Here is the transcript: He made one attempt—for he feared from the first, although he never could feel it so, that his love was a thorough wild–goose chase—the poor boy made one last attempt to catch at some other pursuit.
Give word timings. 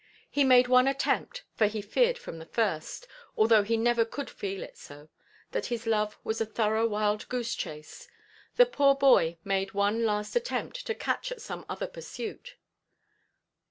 He 0.31 0.43
made 0.43 0.67
one 0.67 0.87
attempt—for 0.87 1.67
he 1.67 1.79
feared 1.79 2.17
from 2.17 2.39
the 2.39 2.47
first, 2.47 3.07
although 3.37 3.61
he 3.61 3.77
never 3.77 4.03
could 4.03 4.31
feel 4.31 4.63
it 4.63 4.75
so, 4.75 5.09
that 5.51 5.67
his 5.67 5.85
love 5.85 6.17
was 6.23 6.41
a 6.41 6.45
thorough 6.47 6.87
wild–goose 6.87 7.53
chase—the 7.53 8.65
poor 8.65 8.95
boy 8.95 9.37
made 9.43 9.75
one 9.75 10.03
last 10.03 10.35
attempt 10.35 10.87
to 10.87 10.95
catch 10.95 11.31
at 11.31 11.39
some 11.39 11.67
other 11.69 11.85
pursuit. 11.85 12.55